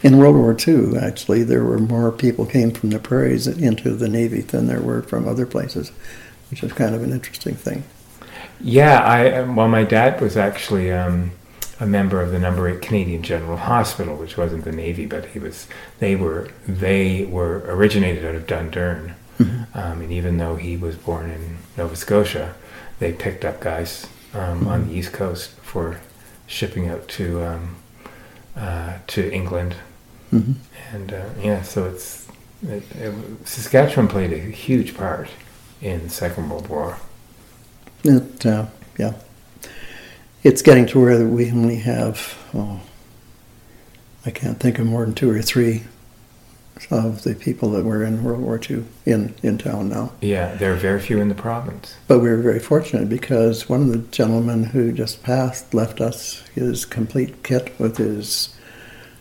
[0.02, 4.08] In World War II, actually, there were more people came from the prairies into the
[4.08, 5.90] Navy than there were from other places,
[6.50, 7.82] which is kind of an interesting thing.
[8.60, 11.30] Yeah, I well, my dad was actually um,
[11.80, 15.38] a member of the Number Eight Canadian General Hospital, which wasn't the Navy, but he
[15.38, 15.66] was.
[15.98, 21.30] They were they were originated out of Dundurn, um, and even though he was born
[21.30, 22.54] in Nova Scotia,
[22.98, 26.00] they picked up guys um, on the East Coast for
[26.46, 27.76] shipping out to um,
[28.56, 29.76] uh, to England,
[30.32, 30.54] Mhm.
[30.92, 32.26] and uh, yeah, so it's
[32.66, 33.14] it, it,
[33.46, 35.28] Saskatchewan played a huge part
[35.80, 36.96] in the Second World War.
[38.04, 38.66] It, uh,
[38.98, 39.14] yeah,
[40.42, 42.36] it's getting to where we only have.
[42.54, 42.80] Oh,
[44.26, 45.82] I can't think of more than two or three
[46.90, 50.12] of the people that were in World War II in in town now.
[50.20, 51.94] Yeah, there are very few in the province.
[52.08, 56.42] But we were very fortunate because one of the gentlemen who just passed left us
[56.54, 58.54] his complete kit with his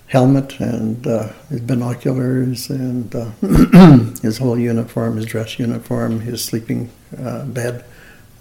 [0.08, 3.30] helmet and uh, his binoculars and uh,
[4.22, 7.86] his whole uniform, his dress uniform, his sleeping uh, bed,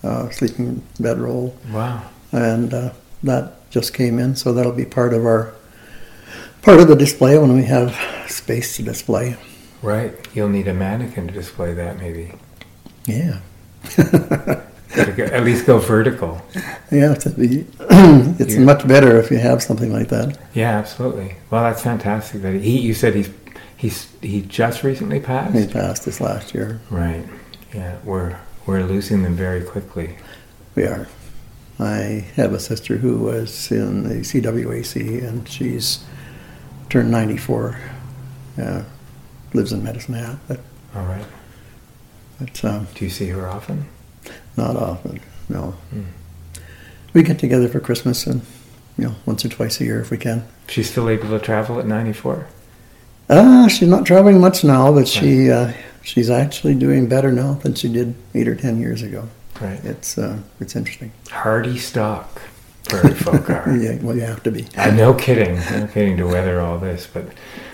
[0.03, 2.03] uh, sleeping bedroll, Wow.
[2.33, 4.35] and uh, that just came in.
[4.35, 5.55] So that'll be part of our
[6.63, 7.95] part of the display when we have
[8.31, 9.37] space to display.
[9.83, 10.15] Right.
[10.35, 12.33] You'll need a mannequin to display that, maybe.
[13.07, 13.41] Yeah.
[14.97, 16.43] At least go vertical.
[16.91, 18.61] Yeah, it's, it's Yeah.
[18.61, 20.37] much better if you have something like that.
[20.53, 21.37] Yeah, absolutely.
[21.51, 22.43] Well, that's fantastic.
[22.43, 23.31] That he, you said he's
[23.77, 25.55] he's he just recently passed.
[25.57, 26.81] He passed this last year.
[26.91, 27.25] Right.
[27.73, 30.17] Yeah, we're we're losing them very quickly.
[30.75, 31.07] We are.
[31.79, 36.01] I have a sister who was in the CWAC, and she's
[36.91, 37.79] turned 94.
[38.61, 38.83] Uh,
[39.55, 40.61] lives in Medicine Hat, but,
[40.95, 41.25] All right.
[42.39, 43.87] but um, Do you see her often?
[44.57, 45.21] not often.
[45.49, 45.71] No.
[45.91, 46.03] Hmm.
[47.15, 48.43] We get together for Christmas, and
[48.99, 50.47] you know, once or twice a year if we can.
[50.69, 52.47] She's still able to travel at 94.
[53.29, 55.73] Uh, she's not traveling much now, but she uh,
[56.03, 59.29] she's actually doing better now than she did eight or ten years ago.
[59.61, 59.83] Right.
[59.85, 61.13] It's uh, it's interesting.
[61.31, 62.41] Hardy stock.
[62.89, 63.77] Prairie folk are.
[63.81, 64.67] Yeah, well, you have to be.
[64.77, 67.07] Uh, no kidding, no kidding to weather all this.
[67.07, 67.27] But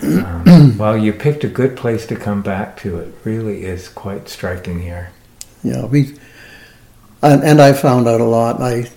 [0.03, 2.99] um, well, you picked a good place to come back to.
[2.99, 5.11] It really is quite striking here.
[5.63, 6.17] Yeah, we
[7.21, 8.61] and, and I found out a lot.
[8.61, 8.89] I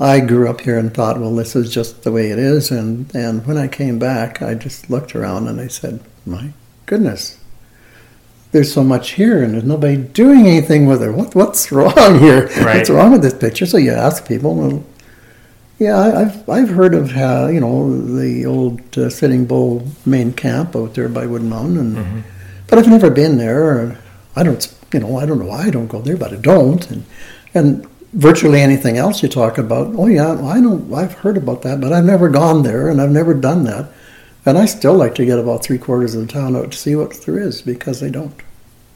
[0.00, 2.70] I grew up here and thought, well, this is just the way it is.
[2.70, 6.50] And and when I came back, I just looked around and I said, my
[6.86, 7.38] goodness,
[8.52, 11.10] there's so much here, and there's nobody doing anything with it.
[11.10, 12.46] What what's wrong here?
[12.58, 12.76] Right.
[12.76, 13.66] What's wrong with this picture?
[13.66, 14.54] So you ask people.
[14.54, 14.84] Well,
[15.78, 20.32] yeah, I- I've I've heard of how you know the old uh, Sitting Bull main
[20.32, 22.20] camp out there by Wood Mountain, and Mm-hmm.
[22.68, 23.98] but I've never been there.
[24.36, 26.88] I don't, you know, I don't know why I don't go there, but I don't.
[26.90, 27.04] And
[27.54, 31.80] and virtually anything else you talk about, oh yeah, I know, I've heard about that,
[31.80, 33.90] but I've never gone there and I've never done that.
[34.46, 36.94] And I still like to get about three quarters of the town out to see
[36.94, 38.34] what there is because they don't,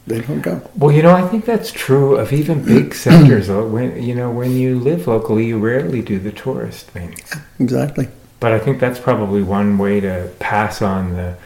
[0.07, 0.61] they don't go.
[0.75, 3.49] Well, you know, I think that's true of even big centers.
[3.49, 7.33] When you know, when you live locally, you rarely do the tourist things.
[7.59, 8.07] Exactly.
[8.39, 11.37] But I think that's probably one way to pass on the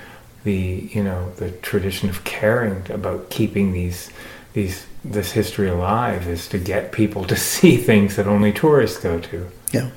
[0.43, 4.09] the you know the tradition of caring about keeping these
[4.53, 9.19] these this history alive is to get people to see things that only tourists go
[9.19, 9.49] to.
[9.71, 9.89] Yeah,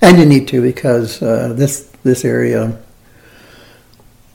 [0.00, 2.78] and you need to because uh, this this area,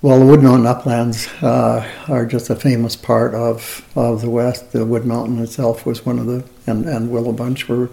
[0.02, 4.72] well, the Wood Mountain uplands uh, are just a famous part of of the West.
[4.72, 7.90] The Wood Mountain itself was one of the, and and Willow Bunch were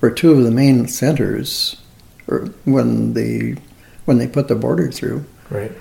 [0.00, 1.76] were two of the main centers,
[2.64, 3.58] when the
[4.06, 5.24] when they put the border through.
[5.50, 5.72] Right.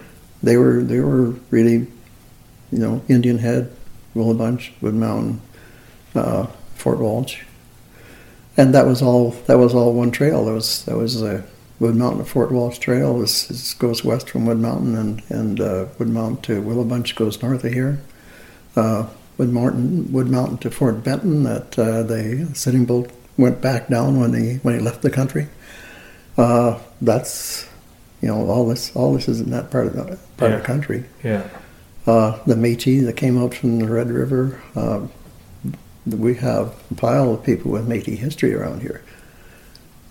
[0.44, 1.88] They were they were really,
[2.72, 3.72] you know, Indian Head,
[4.14, 5.42] Willow Bunch, Wood Mountain,
[6.14, 7.44] uh, Fort Walsh,
[8.58, 9.32] and that was all.
[9.48, 10.44] That was all one trail.
[10.46, 11.44] That was that was a
[11.80, 13.20] Wood Mountain to Fort Walsh Trail.
[13.20, 17.16] This, this goes west from Wood Mountain, and and uh, Wood Mountain to Willow Bunch
[17.16, 18.00] goes north of here.
[18.76, 21.44] Uh, Wood Mountain Wood Mountain to Fort Benton.
[21.44, 25.48] That uh, the Sitting Bull went back down when he when he left the country.
[26.38, 27.68] Uh, that's
[28.22, 30.66] you know all this all this is in that part of the part of the
[30.66, 31.06] country.
[31.24, 31.48] Yeah.
[32.06, 34.62] Uh, the Métis that came out from the Red River.
[34.76, 35.08] Uh,
[36.06, 39.04] we have a pile of people with Métis history around here,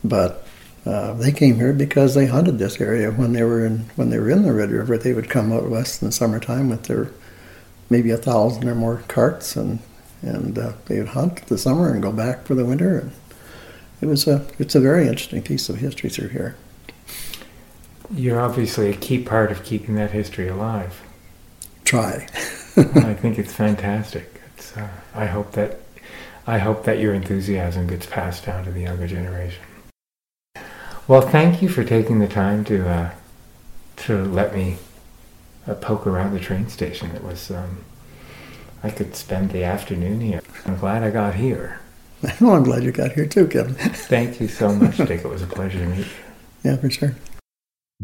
[0.05, 0.47] but
[0.87, 4.19] uh, they came here because they hunted this area when they were in when they
[4.19, 4.97] were in the Red River.
[4.97, 7.11] They would come out west in the summertime with their
[7.91, 9.81] maybe a thousand or more carts, and
[10.23, 12.99] and uh, they would hunt the summer and go back for the winter.
[12.99, 13.13] And
[14.01, 16.57] it was a it's a very interesting piece of history through here.
[18.11, 21.03] You're obviously a key part of keeping that history alive.
[21.85, 22.27] Try.
[22.77, 24.41] I think it's fantastic.
[24.57, 25.81] It's, uh, I hope that
[26.47, 29.63] I hope that your enthusiasm gets passed down to the younger generation.
[31.09, 33.11] Well, thank you for taking the time to uh,
[33.97, 34.77] to let me
[35.67, 37.11] uh, poke around the train station.
[37.13, 37.83] It was um,
[38.83, 40.43] I could spend the afternoon here.
[40.67, 41.81] I'm glad I got here.
[42.41, 43.75] Well, I'm glad you got here too, Kevin.
[43.79, 45.25] Thank you so much, Dick.
[45.25, 46.13] It was a pleasure to meet you.
[46.65, 47.15] Yeah, for sure.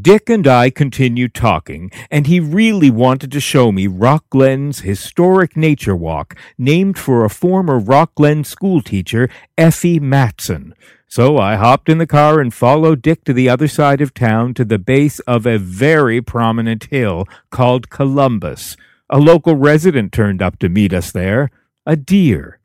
[0.00, 5.56] Dick and I continued talking, and he really wanted to show me Rock Glen's historic
[5.56, 10.74] nature walk, named for a former Rock Glen schoolteacher, Effie Matson.
[11.14, 14.52] So I hopped in the car and followed Dick to the other side of town
[14.54, 18.76] to the base of a very prominent hill called Columbus.
[19.08, 21.52] A local resident turned up to meet us there,
[21.86, 22.58] a deer.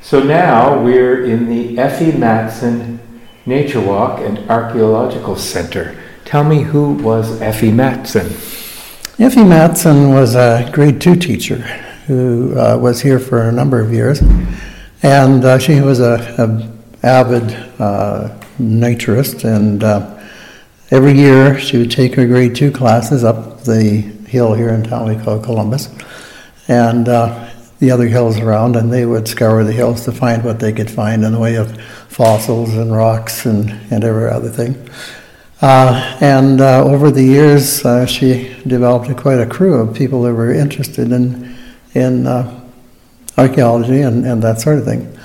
[0.00, 2.98] So now we're in the Effie Matson
[3.46, 5.96] Nature Walk and Archaeological Center.
[6.24, 8.32] Tell me who was Effie Matson?
[9.20, 11.58] Effie Matson was a grade two teacher
[12.08, 14.22] who uh, was here for a number of years,
[15.04, 19.44] and uh, she was a, a avid uh, naturist.
[19.44, 20.22] And uh,
[20.90, 25.08] every year she would take her grade two classes up the hill here in town
[25.08, 25.88] we call Columbus,
[26.68, 30.60] and uh, the other hills around, and they would scour the hills to find what
[30.60, 34.88] they could find in the way of fossils and rocks and, and every other thing.
[35.60, 40.34] Uh, and uh, over the years, uh, she developed quite a crew of people that
[40.34, 41.56] were interested in
[41.94, 42.60] in uh,
[43.36, 45.18] archaeology and, and that sort of thing.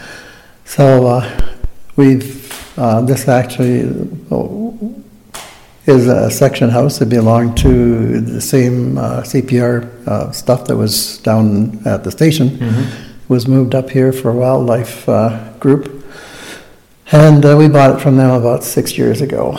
[0.65, 1.52] So uh,
[1.95, 3.81] we've uh, this actually
[5.85, 12.03] is a section house that belonged to the same CPR stuff that was down at
[12.03, 12.49] the station.
[12.49, 13.09] Mm-hmm.
[13.29, 15.05] Was moved up here for a wildlife
[15.59, 16.05] group,
[17.11, 19.57] and we bought it from them about six years ago.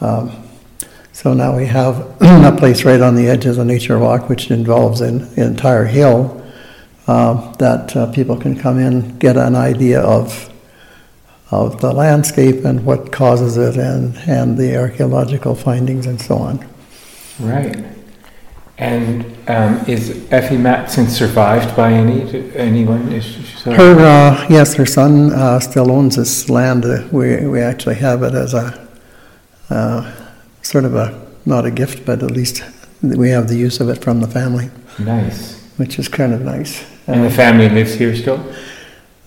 [0.00, 0.40] Um,
[1.12, 4.50] so now we have a place right on the edge of the nature walk, which
[4.50, 6.42] involves an, an entire hill
[7.06, 10.50] uh, that uh, people can come in, get an idea of
[11.50, 16.66] of the landscape and what causes it, and and the archaeological findings and so on.
[17.40, 17.84] Right.
[18.78, 22.22] And um, is Effie Matson survived by any
[22.54, 23.10] anyone?
[23.10, 26.84] her uh, yes, her son uh, still owns this land.
[27.12, 28.88] we we actually have it as a
[29.68, 30.10] uh,
[30.62, 32.64] sort of a not a gift, but at least
[33.02, 34.70] we have the use of it from the family.
[34.98, 35.60] Nice.
[35.76, 36.84] Which is kind of nice.
[37.06, 38.38] And the family lives here still?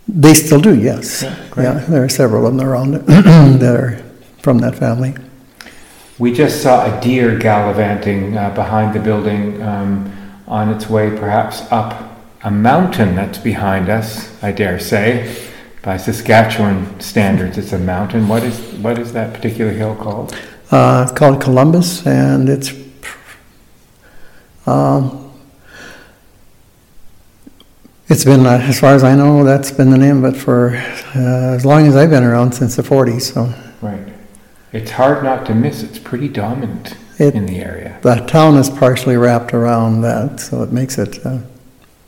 [0.08, 1.24] They still do, yes.
[1.24, 4.04] Yeah, yeah there are several of them around that are
[4.40, 5.16] from that family.
[6.20, 10.12] We just saw a deer gallivanting uh, behind the building um,
[10.48, 12.12] on its way perhaps up
[12.44, 15.50] a mountain that's behind us, I dare say
[15.84, 18.28] by Saskatchewan standards, it's a mountain.
[18.28, 20.34] What is what is that particular hill called?
[20.72, 22.72] Uh, it's called Columbus, and it's
[24.66, 25.23] um,
[28.14, 30.76] it's been, uh, as far as I know, that's been the name of it for
[31.16, 33.34] uh, as long as I've been around since the 40s.
[33.34, 34.08] So right,
[34.72, 35.82] it's hard not to miss.
[35.82, 37.98] It's pretty dominant it, in the area.
[38.04, 41.40] The town is partially wrapped around that, so it makes it uh,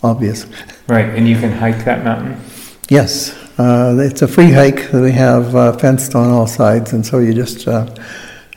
[0.04, 0.46] obvious.
[0.88, 2.40] Right, and you can hike that mountain.
[2.88, 7.04] Yes, uh, it's a free hike that we have uh, fenced on all sides, and
[7.04, 7.90] so you just uh,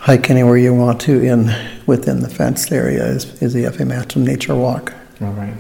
[0.01, 1.51] hike anywhere you want to in
[1.87, 4.93] within the fenced area is, is the Effie Matson Nature Walk.
[5.23, 5.55] All right.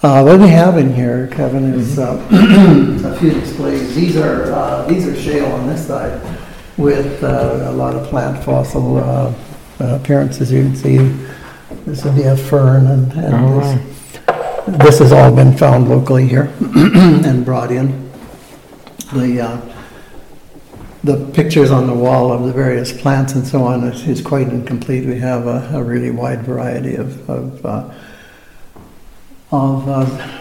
[0.00, 3.94] Uh, what we have in here, Kevin, is uh, a few displays.
[3.94, 6.20] These are uh, these are shale on this side,
[6.76, 8.98] with a lot of plant fossil
[9.80, 10.52] appearances.
[10.52, 10.98] You can see
[11.84, 16.52] this would be a fern, and, and this, this has all been found locally here
[16.76, 18.10] and brought in.
[19.12, 19.74] The, uh,
[21.02, 24.48] the pictures on the wall of the various plants and so on is, is quite
[24.48, 25.06] incomplete.
[25.06, 27.94] We have a, a, really wide variety of, of, uh,
[29.50, 30.38] of uh,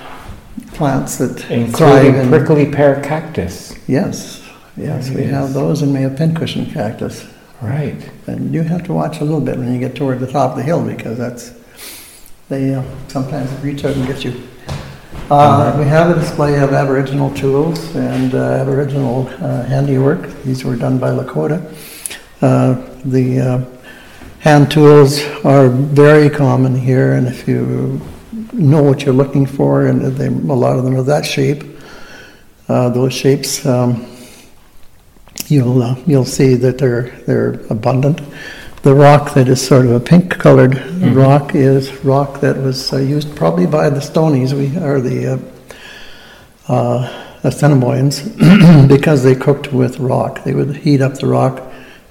[0.74, 3.76] plants that Including prickly pear cactus.
[3.88, 7.26] Yes, yes, we have those and we have pincushion cactus.
[7.62, 8.12] Right.
[8.28, 10.58] And you have to watch a little bit when you get toward the top of
[10.58, 11.54] the hill because that's
[12.50, 14.42] they uh, sometimes reach out and get you.
[15.30, 20.32] Uh, we have a display of Aboriginal tools and uh, Aboriginal uh, handiwork.
[20.44, 21.60] These were done by Lakota.
[22.42, 23.66] Uh, the uh,
[24.40, 28.00] hand tools are very common here, and if you
[28.58, 31.64] know what you're looking for, and they, a lot of them are that shape,
[32.68, 34.06] those shapes, um,
[35.48, 38.22] you'll you'll see that they're they're abundant.
[38.84, 41.14] The rock that is sort of a pink colored mm-hmm.
[41.14, 46.72] rock is rock that was uh, used probably by the Stonies, we, or the uh,
[46.72, 50.44] uh, Assiniboines, because they cooked with rock.
[50.44, 51.64] They would heat up the rock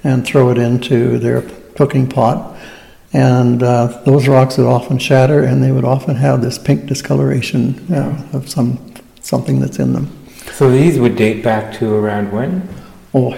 [0.05, 1.43] and throw it into their
[1.77, 2.57] cooking pot.
[3.17, 7.91] And uh, those rocks would often shatter, and they would often have this pink discoloration
[7.91, 8.79] uh, of some
[9.23, 10.07] something that's in them.
[10.53, 12.69] So these would date back to around when?
[13.15, 13.35] Oh,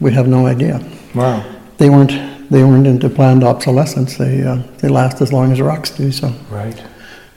[0.00, 0.86] we have no idea.
[1.14, 1.42] Wow.
[1.78, 2.12] They weren't
[2.50, 4.18] they weren't into planned obsolescence.
[4.18, 6.12] They uh, they last as long as rocks do.
[6.12, 6.82] So right.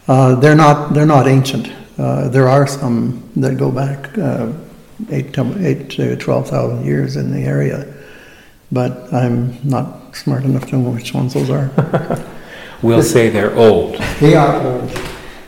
[0.09, 1.71] Uh, they're not they're not ancient.
[1.97, 4.51] Uh, there are some that go back uh,
[5.11, 7.87] eight to, eight to twelve thousand years in the area,
[8.69, 11.69] but I'm not smart enough to know which ones those are.
[12.81, 13.95] we'll say they're old.
[14.19, 14.99] They are old.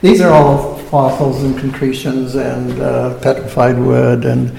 [0.02, 4.58] These are all fossils and concretions and uh, petrified wood and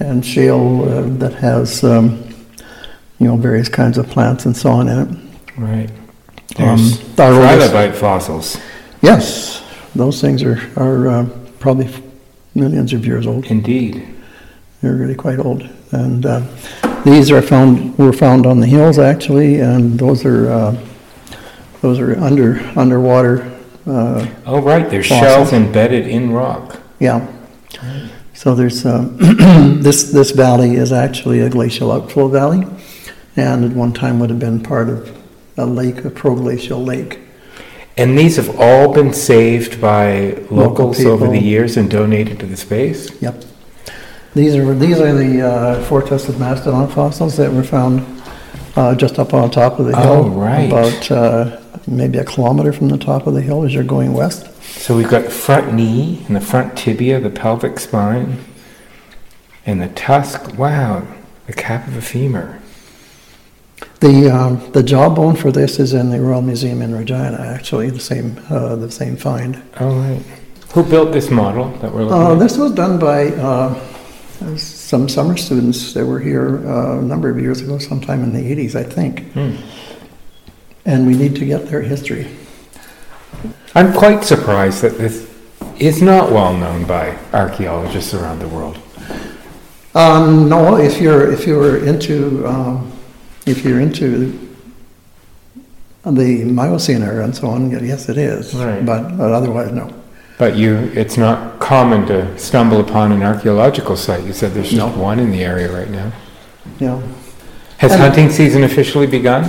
[0.00, 2.22] and shale uh, that has um,
[3.18, 5.18] you know various kinds of plants and so on in it.
[5.56, 5.90] Right.
[6.58, 8.58] Um, There's um, trilobite fossils.
[9.02, 9.62] Yes,
[9.94, 11.88] those things are are uh, probably
[12.54, 13.46] millions of years old.
[13.46, 14.06] Indeed,
[14.80, 16.42] they're really quite old, and uh,
[17.04, 20.86] these are found were found on the hills actually, and those are uh,
[21.80, 23.42] those are under underwater.
[23.86, 26.80] Uh, oh right, there's shells embedded in rock.
[26.98, 27.26] Yeah.
[28.34, 29.08] So there's uh,
[29.80, 32.66] this this valley is actually a glacial outflow valley,
[33.36, 35.16] and at one time would have been part of
[35.56, 37.20] a lake, a proglacial lake.
[37.96, 42.46] And these have all been saved by locals Local over the years and donated to
[42.46, 43.10] the space.
[43.20, 43.44] Yep.
[44.34, 48.22] These are these are the uh, four-tusked mastodon fossils that were found
[48.76, 50.12] uh, just up on top of the hill.
[50.12, 50.66] Oh, right.
[50.66, 54.46] About uh, maybe a kilometer from the top of the hill as you're going west.
[54.62, 58.38] So we've got the front knee and the front tibia, the pelvic spine,
[59.66, 60.56] and the tusk.
[60.56, 61.06] Wow,
[61.46, 62.60] the cap of a femur.
[63.98, 67.38] The um, the jawbone for this is in the Royal Museum in Regina.
[67.38, 69.60] Actually, the same uh, the same find.
[69.80, 70.22] Oh right.
[70.72, 72.38] Who built this model that we're looking uh, at?
[72.38, 73.89] This was done by uh,
[74.56, 78.40] some summer students that were here uh, a number of years ago, sometime in the
[78.40, 79.32] 80s, I think.
[79.32, 79.56] Hmm.
[80.84, 82.26] And we need to get their history.
[83.74, 85.30] I'm quite surprised that this
[85.78, 88.78] is not well known by archaeologists around the world.
[89.94, 92.92] Um, no, if you're if you're into um,
[93.46, 94.50] if you're into
[96.04, 98.54] the Miocene era and so on, yes, it is.
[98.54, 98.84] Right.
[98.84, 99.92] But, but otherwise, no.
[100.40, 104.24] But you, it's not common to stumble upon an archaeological site.
[104.24, 106.10] You said there's just one in the area right now.
[106.78, 106.98] Yeah.
[107.76, 109.44] Has and hunting season officially begun?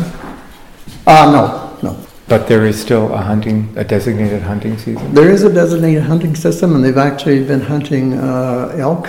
[1.08, 1.98] Uh, no, no.
[2.28, 5.14] But there is still a hunting, a designated hunting season?
[5.14, 9.08] There is a designated hunting system, and they've actually been hunting uh, elk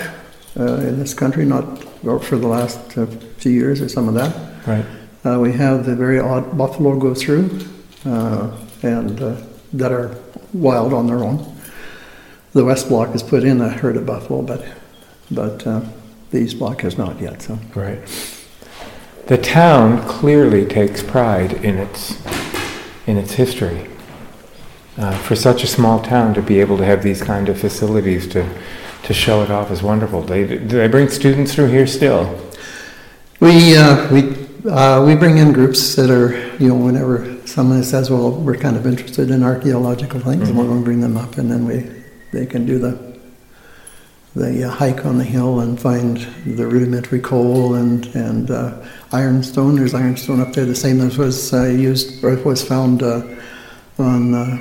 [0.57, 1.65] uh, in this country, not
[2.23, 3.07] for the last uh,
[3.39, 4.33] few years or some of that.
[4.65, 4.85] Right.
[5.25, 7.59] Uh, we have the very odd buffalo go through,
[8.05, 9.35] uh, and uh,
[9.73, 10.15] that are
[10.53, 11.52] wild on their own.
[12.53, 14.65] The West Block has put in a herd of buffalo, but
[15.31, 17.41] but the East Block has not yet.
[17.41, 17.59] So.
[17.75, 17.99] Right.
[19.27, 22.21] The town clearly takes pride in its
[23.07, 23.89] in its history.
[24.95, 28.27] Uh, for such a small town to be able to have these kind of facilities
[28.27, 28.47] to,
[29.01, 30.21] to show it off is wonderful.
[30.21, 32.39] They, do they bring students through here still?
[33.39, 38.11] We, uh, we, uh, we bring in groups that are, you know, whenever someone says,
[38.11, 40.49] well, we're kind of interested in archaeological things, mm-hmm.
[40.49, 42.02] and we're going to bring them up, and then we,
[42.33, 42.97] they can do the,
[44.35, 49.75] the uh, hike on the hill and find the rudimentary coal and, and uh, ironstone.
[49.75, 53.21] There's ironstone up there, the same as was uh, used or was found uh,
[53.99, 54.57] on uh,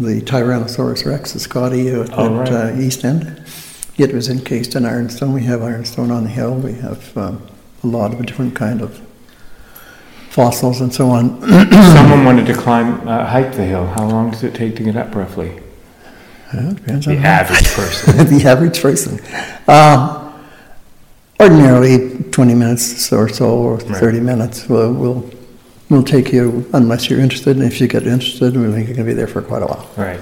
[0.00, 2.48] the Tyrannosaurus rex, the Scotty at, oh, right.
[2.48, 3.38] at uh, Eastend.
[3.96, 5.32] It was encased in ironstone.
[5.32, 6.54] We have ironstone on the hill.
[6.54, 7.46] We have um,
[7.84, 9.00] a lot of different kind of
[10.30, 11.40] fossils and so on.
[11.42, 13.86] Someone wanted to climb, uh, hike the hill.
[13.86, 15.60] How long does it take to get up, roughly?
[16.52, 18.16] Well, depends the on average person.
[18.38, 19.20] the average person.
[19.68, 20.18] Um,
[21.40, 24.22] Ordinarily, 20 minutes or so, or 30 right.
[24.22, 25.30] minutes will, will
[25.90, 27.56] will take you unless you're interested.
[27.56, 29.66] And if you get interested, we think you're going to be there for quite a
[29.66, 29.90] while.
[29.96, 30.20] Right.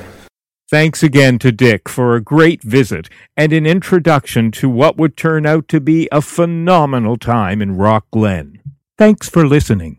[0.71, 5.47] Thanks again to Dick for a great visit and an introduction to what would turn
[5.47, 8.61] out to be a phenomenal time in Rock Glen.
[8.99, 9.99] Thanks for listening.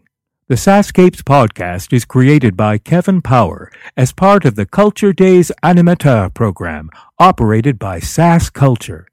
[0.50, 6.34] The Sascapes podcast is created by Kevin Power as part of the Culture Days Animateur
[6.34, 6.90] program
[7.20, 9.06] operated by SaskCulture.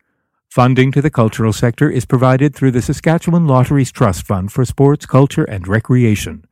[0.48, 5.04] Funding to the cultural sector is provided through the Saskatchewan Lotteries Trust Fund for Sports,
[5.04, 6.46] Culture, and Recreation.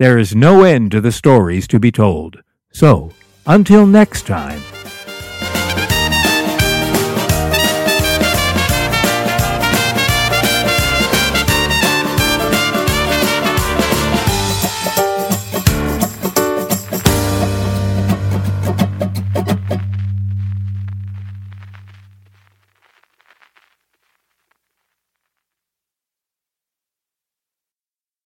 [0.00, 2.42] There is no end to the stories to be told.
[2.72, 3.12] So,
[3.46, 4.60] until next time,